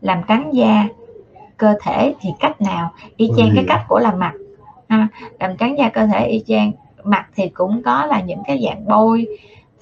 [0.00, 0.88] làm trắng da
[1.56, 2.92] cơ thể thì cách nào?
[3.16, 4.32] Y chang cái cách của làm mặt
[4.88, 5.08] ha?
[5.40, 6.72] Làm trắng da cơ thể y chang.
[7.04, 9.26] Mặt thì cũng có là những cái dạng bôi.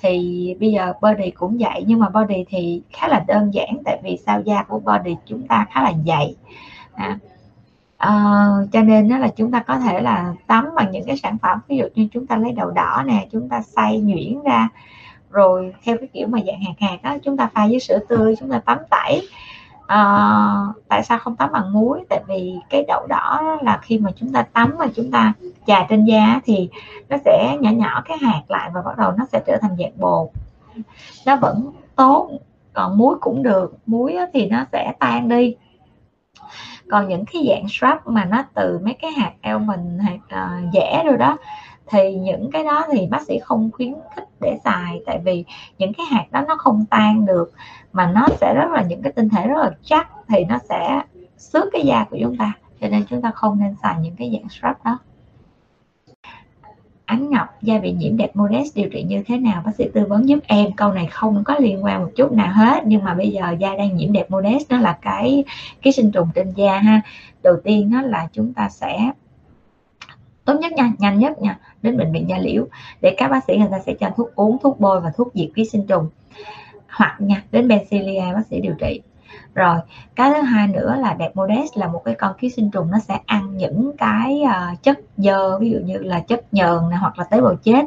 [0.00, 4.00] Thì bây giờ body cũng vậy nhưng mà body thì khá là đơn giản tại
[4.02, 6.34] vì sao da của body chúng ta khá là dày
[6.94, 7.18] à,
[8.04, 11.38] uh, cho nên đó là chúng ta có thể là tắm bằng những cái sản
[11.42, 14.68] phẩm ví dụ như chúng ta lấy đậu đỏ nè chúng ta xay nhuyễn ra
[15.30, 18.34] rồi theo cái kiểu mà dạng hạt hạt đó chúng ta pha với sữa tươi
[18.40, 19.28] chúng ta tắm tẩy
[19.86, 20.04] à,
[20.88, 22.04] tại sao không tắm bằng muối?
[22.08, 25.32] Tại vì cái đậu đỏ là khi mà chúng ta tắm và chúng ta
[25.66, 26.68] chà trên da thì
[27.08, 30.00] nó sẽ nhỏ nhỏ cái hạt lại và bắt đầu nó sẽ trở thành dạng
[30.00, 30.28] bột.
[31.26, 32.30] Nó vẫn tốt
[32.72, 33.74] còn muối cũng được.
[33.86, 35.56] Muối thì nó sẽ tan đi.
[36.90, 41.02] Còn những cái dạng shrub mà nó từ mấy cái hạt almond hạt uh, dẻ
[41.06, 41.36] rồi đó
[41.90, 45.44] thì những cái đó thì bác sĩ không khuyến khích để xài, tại vì
[45.78, 47.52] những cái hạt đó nó không tan được
[47.92, 51.00] mà nó sẽ rất là, những cái tinh thể rất là chắc thì nó sẽ
[51.36, 52.52] xước cái da của chúng ta.
[52.80, 54.98] Cho nên chúng ta không nên xài những cái dạng scrub đó.
[57.04, 59.62] Ánh Ngọc da bị nhiễm đẹp modest điều trị như thế nào?
[59.64, 60.72] Bác sĩ tư vấn giúp em.
[60.72, 63.76] Câu này không có liên quan một chút nào hết, nhưng mà bây giờ da
[63.76, 65.44] đang nhiễm đẹp modest, nó là cái
[65.82, 67.00] ký sinh trùng trên da ha.
[67.42, 69.10] Đầu tiên nó là chúng ta sẽ
[70.46, 72.66] tốt nhất nha nhanh nhất nha đến bệnh viện da liễu
[73.00, 75.48] để các bác sĩ người ta sẽ cho thuốc uống thuốc bôi và thuốc diệt
[75.54, 76.08] ký sinh trùng.
[76.88, 79.00] Hoặc nha đến Bencilia bác sĩ điều trị.
[79.54, 79.76] Rồi
[80.14, 82.98] cái thứ hai nữa là đẹp modest là một cái con ký sinh trùng nó
[82.98, 87.18] sẽ ăn những cái uh, chất dơ ví dụ như là chất nhờn này, hoặc
[87.18, 87.84] là tế bào chết.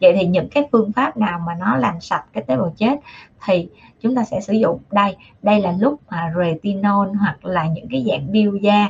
[0.00, 3.00] Vậy thì những cái phương pháp nào mà nó làm sạch cái tế bào chết
[3.44, 3.68] thì
[4.00, 4.78] chúng ta sẽ sử dụng.
[4.90, 8.88] Đây đây là lúc mà retinol hoặc là những cái dạng biêu da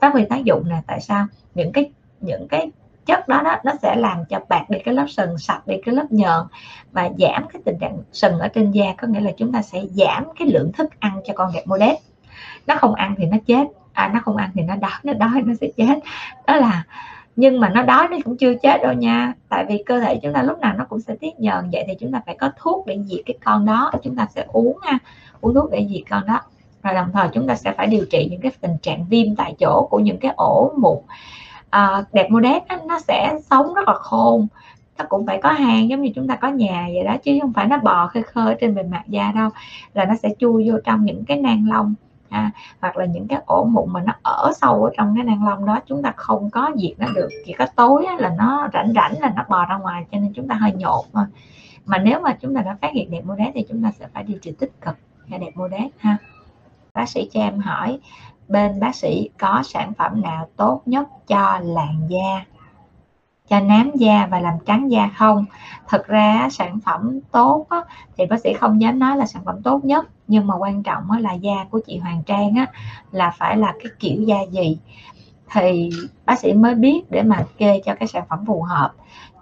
[0.00, 0.82] phát huy tác dụng nè.
[0.86, 1.26] Tại sao?
[1.54, 1.90] Những cái
[2.24, 2.70] những cái
[3.06, 5.94] chất đó, đó nó sẽ làm cho bạc đi cái lớp sừng sạch đi cái
[5.94, 6.40] lớp nhờn
[6.92, 8.94] và giảm cái tình trạng sừng ở trên da.
[8.98, 11.98] Có nghĩa là chúng ta sẽ giảm cái lượng thức ăn cho con đẹp modest
[12.66, 13.64] nó không ăn thì nó chết.
[13.92, 15.98] À, nó không ăn thì nó đói nó đói nó sẽ chết.
[16.46, 16.84] Đó là
[17.36, 19.32] nhưng mà nó đói nó cũng chưa chết đâu nha.
[19.48, 21.70] Tại vì cơ thể chúng ta lúc nào nó cũng sẽ tiết nhờn.
[21.72, 23.92] Vậy thì chúng ta phải có thuốc để diệt cái con đó.
[24.02, 24.98] Chúng ta sẽ uống ha
[25.40, 26.40] uống thuốc để diệt con đó.
[26.82, 29.54] Và đồng thời chúng ta sẽ phải điều trị những cái tình trạng viêm tại
[29.58, 30.98] chỗ của những cái ổ mụn
[31.74, 34.46] à, đẹp modest nó sẽ sống rất là khôn.
[34.98, 37.52] Nó cũng phải có hang giống như chúng ta có nhà vậy đó chứ không
[37.52, 39.50] phải nó bò khơi khơi trên bề mặt da đâu
[39.94, 41.94] là nó sẽ chui vô trong những cái nang lông
[42.30, 42.50] ha.
[42.80, 45.66] Hoặc là những cái ổ mụn mà nó ở sâu ở trong cái nang lông
[45.66, 47.28] đó chúng ta không có diệt nó được.
[47.46, 50.48] Chỉ có tối là nó rảnh rảnh là nó bò ra ngoài cho nên chúng
[50.48, 51.26] ta hơi nhột mà
[51.86, 54.22] mà nếu mà chúng ta đã phát hiện đẹp modest thì chúng ta sẽ phải
[54.22, 54.96] điều trị tích cực.
[55.30, 56.16] Cho đẹp modest ha.
[56.94, 57.98] Bác sĩ cho em hỏi
[58.48, 62.44] bên bác sĩ có sản phẩm nào tốt nhất cho làn da
[63.48, 65.44] cho nám da và làm trắng da không?
[65.88, 67.80] Thực ra sản phẩm tốt á,
[68.16, 71.10] thì bác sĩ không dám nói là sản phẩm tốt nhất nhưng mà quan trọng
[71.10, 72.66] á, là da của chị Hoàng Trang á,
[73.10, 74.78] là phải là cái kiểu da gì?
[75.52, 75.90] Thì
[76.24, 78.90] bác sĩ mới biết để mà kê cho cái sản phẩm phù hợp.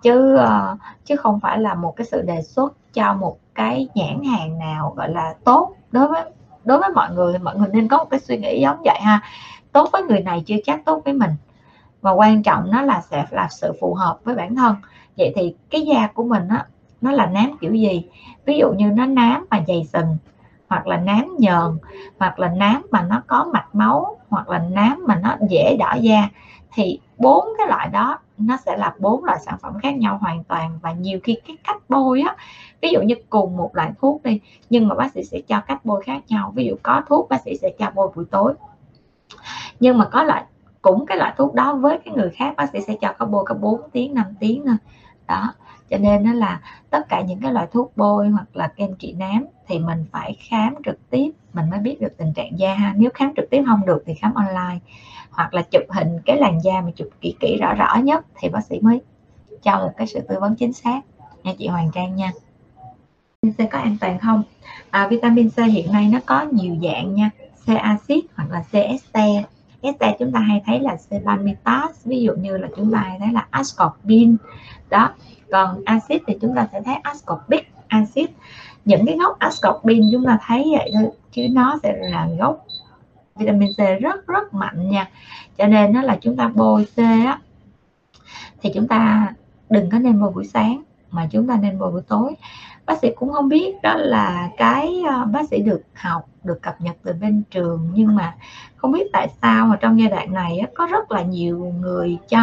[0.02, 4.22] Chứ ờ, chứ không phải là một cái sự đề xuất cho một cái nhãn
[4.24, 6.24] hàng nào gọi là tốt đối với
[6.64, 9.20] đối với mọi người mọi người nên có một cái suy nghĩ giống vậy ha.
[9.72, 11.30] Tốt với người này chưa chắc tốt với mình.
[12.00, 14.76] Và quan trọng nó là sẽ là sự phù hợp với bản thân.
[15.16, 16.66] Vậy thì cái da của mình á,
[17.00, 18.04] nó là nám kiểu gì?
[18.44, 20.16] Ví dụ như nó nám mà dày sừng,
[20.68, 21.78] hoặc là nám nhờn,
[22.18, 25.94] hoặc là nám mà nó có mạch máu, hoặc là nám mà nó dễ đỏ
[26.00, 26.28] da,
[26.74, 30.44] thì bốn cái loại đó nó sẽ là bốn loại sản phẩm khác nhau hoàn
[30.44, 32.36] toàn và nhiều khi cái cách bôi á,
[32.80, 35.84] ví dụ như cùng một loại thuốc đi, nhưng mà bác sĩ sẽ cho cách
[35.84, 36.52] bôi khác nhau.
[36.54, 38.54] Ví dụ có thuốc, bác sĩ sẽ cho bôi buổi tối.
[39.80, 40.44] Nhưng mà có loại,
[40.82, 43.44] cũng cái loại thuốc đó với cái người khác, bác sĩ sẽ cho có bôi
[43.46, 44.76] có 4 tiếng 5 tiếng thôi.
[45.28, 45.54] Đó
[45.92, 46.60] cho nên nó là
[46.90, 50.36] tất cả những cái loại thuốc bôi hoặc là kem trị nám thì mình phải
[50.48, 52.94] khám trực tiếp mình mới biết được tình trạng da ha.
[52.96, 54.78] Nếu khám trực tiếp không được thì khám online.
[55.30, 58.48] Hoặc là chụp hình cái làn da mà chụp kỹ kỹ rõ rõ nhất thì
[58.48, 59.00] bác sĩ mới
[59.62, 61.00] cho một cái sự tư vấn chính xác.
[61.42, 62.32] Nha chị Hoàng Trang nha.
[63.42, 64.42] Vitamin C có an toàn không?
[64.90, 67.30] À, vitamin C hiện nay nó có nhiều dạng nha.
[67.66, 69.44] C acid hoặc là C ester
[69.82, 73.32] ester chúng ta hay thấy là C ví dụ như là chúng ta hay thấy
[73.32, 74.36] là ascorbin
[74.90, 75.10] đó,
[75.50, 78.26] còn axit thì chúng ta sẽ thấy ascorbic acid.
[78.84, 82.66] Những cái gốc ascorbin chúng ta thấy vậy thôi, chứ nó sẽ là gốc
[83.36, 85.10] vitamin C rất rất mạnh nha.
[85.58, 87.40] Cho nên nó là chúng ta bôi C á,
[88.62, 89.28] thì chúng ta
[89.70, 92.34] đừng có nên bôi buổi sáng, mà chúng ta nên bôi buổi tối
[92.92, 96.80] bác sĩ cũng không biết đó là cái ờ, bác sĩ được học, được cập
[96.80, 97.90] nhật từ bên trường.
[97.94, 98.34] Nhưng mà
[98.76, 102.38] không biết tại sao mà trong giai đoạn này có rất là nhiều người cho,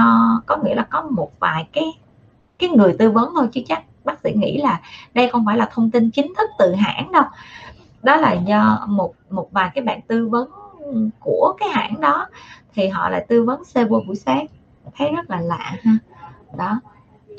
[0.45, 1.83] có nghĩa là có một vài cái
[2.59, 4.81] cái người tư vấn thôi, chứ chắc bác sĩ nghĩ là
[5.13, 7.23] đây không phải là thông tin chính thức từ hãng đâu.
[8.03, 10.49] Đó là do một một vài cái bạn tư vấn
[11.19, 12.27] của cái hãng đó,
[12.75, 14.45] thì họ lại tư vấn C buổi sáng.
[14.97, 15.91] Thấy rất là lạ ha.
[16.57, 16.79] Đó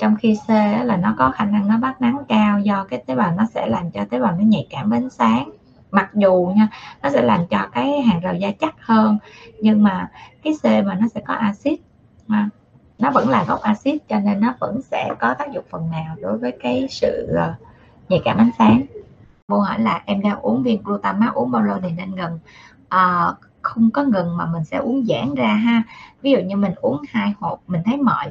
[0.01, 0.51] trong khi C
[0.85, 3.67] là nó có khả năng nó bắt nắng cao do cái tế bào nó sẽ
[3.67, 5.51] làm cho tế bào nó nhạy cảm với ánh sáng.
[5.91, 6.69] Mặc dù nha
[7.03, 9.19] nó sẽ làm cho cái hàng rào da chắc hơn
[9.61, 10.09] nhưng mà
[10.43, 11.81] cái C mà nó sẽ có axit
[12.27, 12.49] mà
[12.99, 16.17] nó vẫn là gốc axit cho nên nó vẫn sẽ có tác dụng phần nào
[16.23, 17.55] đối với cái sự ờ,
[18.09, 18.83] nhạy cảm ánh sáng.
[19.49, 22.39] Câu hỏi là em đang uống viên glutamate uống bao lâu thì nên ngừng?
[22.89, 23.33] À,
[23.63, 25.83] không có ngừng mà mình sẽ uống giãn ra ha.
[26.23, 28.27] Ví dụ như mình uống hai hộp mình thấy mỏi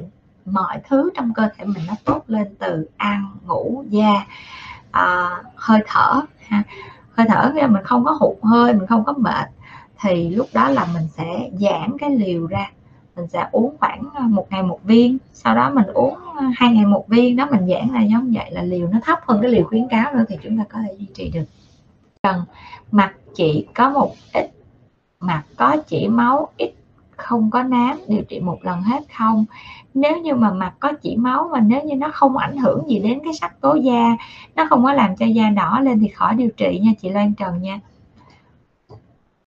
[0.52, 4.26] mọi thứ trong cơ thể mình nó tốt lên từ ăn ngủ da.
[4.90, 6.62] À, hơi thở ha.
[7.12, 9.48] Hơi thở khi mình không có hụt hơi mình không có mệt.
[10.00, 12.70] Thì lúc đó là mình sẽ giảm cái liều ra.
[13.16, 15.18] Mình sẽ uống khoảng à, một ngày một viên.
[15.32, 17.36] Sau đó mình uống à, hai ngày một viên.
[17.36, 20.12] Đó mình giãn ra giống vậy là liều nó thấp hơn cái liều khuyến cáo
[20.12, 21.44] nữa thì chúng ta có thể duy trì được.
[22.22, 22.42] Cần
[22.90, 24.50] mặt chị có một ít.
[25.20, 26.72] Mặt có chỉ máu ít
[27.22, 29.44] không có nám, điều trị một lần hết không.
[29.94, 32.98] Nếu như mà mặt có chỉ máu mà nếu như nó không ảnh hưởng gì
[32.98, 34.16] đến cái sắc tố da,
[34.56, 37.34] nó không có làm cho da đỏ lên thì khỏi điều trị nha chị Loan
[37.34, 37.80] Trần nha.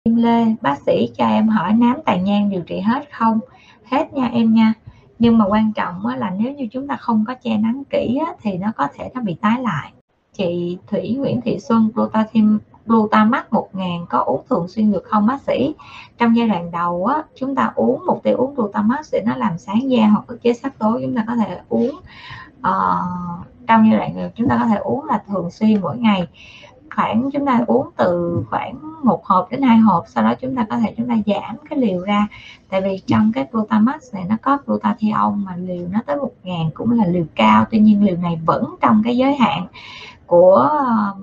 [0.04, 3.40] Kim Lê, bác sĩ cho em hỏi nám tàn nhang điều trị hết không?
[3.84, 4.72] Hết nha em nha.
[5.18, 8.58] Nhưng mà quan trọng là nếu như chúng ta không có che nắng kỹ thì
[8.58, 9.92] nó có thể nó bị tái lại.
[10.32, 15.42] Chị Thủy Nguyễn Thị Xuân glutathione Glutamat 1000 có uống thường xuyên được không bác
[15.42, 15.74] sĩ?
[16.18, 19.58] Trong giai đoạn đầu á, chúng ta uống một tiêu uống Glutamat để nó làm
[19.58, 22.00] sáng da hoặc ức chế sắc tố chúng ta có thể uống
[22.58, 26.26] uh, trong giai đoạn chúng ta có thể uống là thường xuyên mỗi ngày.
[26.96, 30.66] Khoảng chúng ta uống từ khoảng một hộp đến hai hộp sau đó chúng ta
[30.70, 32.28] có thể chúng ta giảm cái liều ra.
[32.68, 36.70] Tại vì trong cái glutamax này nó có glutathione mà liều nó tới một ngàn
[36.74, 39.66] cũng là liều cao tuy nhiên liều này vẫn trong cái giới hạn
[40.26, 40.70] của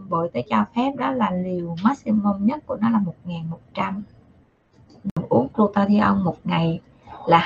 [0.10, 4.02] bộ y tế cho phép đó là liều maximum nhất của nó là 1.100
[5.30, 6.80] uống glutathione một ngày
[7.28, 7.40] là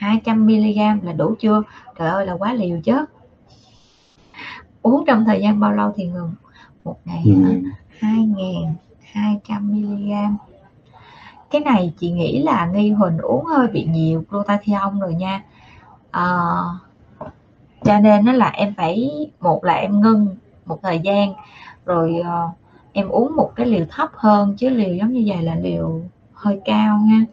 [0.00, 1.62] 2.200 mg là đủ chưa?
[1.98, 3.04] Trời ơi là quá liều chứ.
[4.82, 6.32] Uống trong thời gian bao lâu thì ngừng?
[6.84, 7.62] Một ngày ừ.
[8.00, 10.36] 2.200 mg
[11.50, 15.42] cái này chị nghĩ là nghi huỳnh uống hơi bị nhiều glutathione rồi nha.
[16.10, 16.24] À,
[17.84, 19.10] cho nên nó là em phải
[19.40, 20.36] một là em ngưng
[20.68, 21.32] một thời gian.
[21.84, 22.58] Rồi uh,
[22.92, 26.00] em uống một cái liều thấp hơn chứ liều giống như vậy là liều
[26.32, 27.24] hơi cao nha.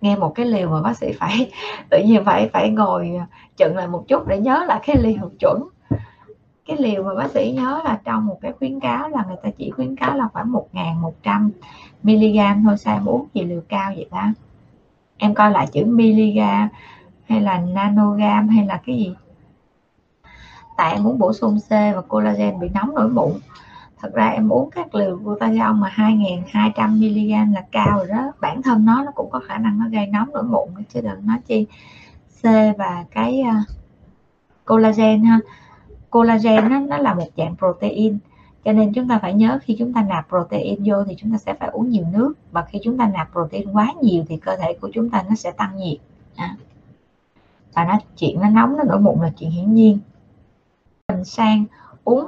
[0.00, 1.50] Nghe một cái liều mà bác sĩ phải
[1.90, 3.24] tự nhiên phải phải ngồi ờ,
[3.56, 5.62] chừng lại một chút để nhớ lại cái liều chuẩn.
[6.66, 9.50] Cái liều mà bác sĩ nhớ là trong một cái khuyến cáo là người ta
[9.58, 11.50] chỉ khuyến cáo là khoảng 1.100
[12.02, 14.32] mg thôi sao em uống gì liều cao vậy ta?
[15.18, 16.38] Em coi lại chữ mg
[17.32, 19.14] hay là nanogam hay là cái gì?
[20.76, 23.32] Tại em muốn bổ sung C và collagen bị nóng nổi mụn
[24.00, 28.32] thật ra em uống các liều glutathione mà 2.200 mg là cao rồi đó.
[28.40, 31.26] Bản thân nó nó cũng có khả năng nó gây nóng nổi mụn chứ đừng
[31.26, 31.66] nói chi
[32.42, 32.44] C
[32.78, 33.68] và cái uh,
[34.64, 35.40] collagen ha.
[36.10, 38.18] Collagen nó, nó là một dạng protein
[38.64, 41.38] cho nên chúng ta phải nhớ khi chúng ta nạp protein vô thì chúng ta
[41.38, 42.34] sẽ phải uống nhiều nước.
[42.50, 45.34] Và khi chúng ta nạp protein quá nhiều thì cơ thể của chúng ta nó
[45.34, 45.98] sẽ tăng nhiệt.
[46.36, 46.56] À
[47.74, 49.98] và nó chuyện nó nóng nó nổi mụn là chuyện hiển nhiên.
[51.08, 51.64] Mình sang
[52.04, 52.26] uống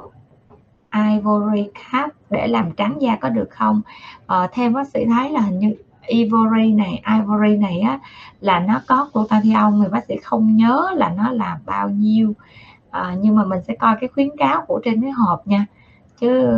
[0.93, 3.81] ivory cap để làm trắng da có được không?
[4.27, 5.75] Ờ, theo bác sĩ thấy là hình như
[6.07, 7.99] ivory này ivory này á
[8.39, 12.33] là nó có glutathione người bác sĩ không nhớ là nó là bao nhiêu.
[12.91, 15.65] À, nhưng mà mình sẽ coi cái khuyến cáo của trên cái hộp nha.
[16.19, 16.57] Chứ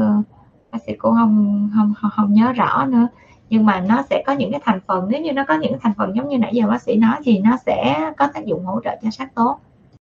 [0.72, 3.08] bác sĩ cũng không không không, không nhớ rõ nữa
[3.50, 5.94] nhưng mà nó sẽ có những cái thành phần, nếu như nó có những thành
[5.98, 8.82] phần giống như nãy giờ bác sĩ nói thì nó sẽ có tác dụng hỗ
[8.84, 9.60] trợ cho sắc tốt.